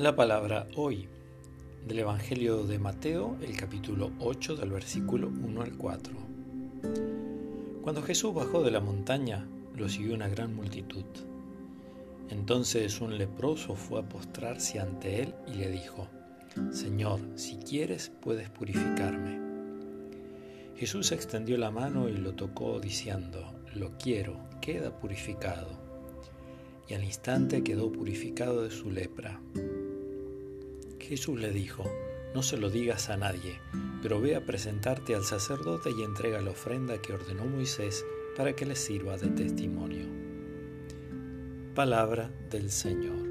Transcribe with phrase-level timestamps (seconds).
[0.00, 1.10] La palabra hoy
[1.86, 6.14] del Evangelio de Mateo, el capítulo 8 del versículo 1 al 4.
[7.82, 11.04] Cuando Jesús bajó de la montaña, lo siguió una gran multitud.
[12.30, 16.08] Entonces un leproso fue a postrarse ante él y le dijo,
[16.72, 19.38] Señor, si quieres puedes purificarme.
[20.76, 25.78] Jesús extendió la mano y lo tocó diciendo, Lo quiero, queda purificado.
[26.88, 29.38] Y al instante quedó purificado de su lepra.
[31.10, 31.90] Jesús le dijo,
[32.36, 33.60] no se lo digas a nadie,
[34.00, 38.64] pero ve a presentarte al sacerdote y entrega la ofrenda que ordenó Moisés para que
[38.64, 40.06] le sirva de testimonio.
[41.74, 43.29] Palabra del Señor.